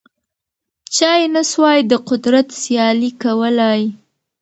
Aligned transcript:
چا 0.95 1.11
یې 1.19 1.27
نه 1.35 1.43
سوای 1.51 1.79
د 1.91 1.93
قدرت 2.09 2.47
سیالي 2.61 3.11
کولای 3.23 3.81